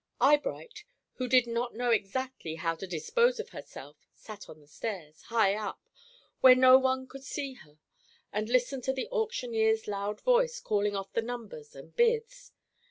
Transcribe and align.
Eyebright, 0.19 0.83
who 1.17 1.27
did 1.27 1.45
not 1.45 1.75
know 1.75 1.91
exactly 1.91 2.55
how 2.55 2.73
to 2.73 2.87
dispose 2.87 3.39
of 3.39 3.49
herself, 3.49 4.07
sat 4.15 4.49
on 4.49 4.59
the 4.59 4.65
stairs, 4.65 5.21
high 5.27 5.53
up, 5.53 5.79
where 6.39 6.55
no 6.55 6.79
one 6.79 7.05
could 7.05 7.23
see 7.23 7.53
her, 7.53 7.77
and 8.33 8.49
listened 8.49 8.83
to 8.85 8.93
the 8.93 9.07
auctioneer's 9.11 9.87
loud 9.87 10.19
voice 10.21 10.59
calling 10.59 10.95
off 10.95 11.13
the 11.13 11.21
numbers 11.21 11.75
and 11.75 11.95
bids. 11.95 12.51